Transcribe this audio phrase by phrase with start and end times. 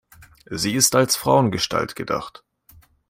[0.49, 2.43] Sie ist als Frauengestalt gedacht.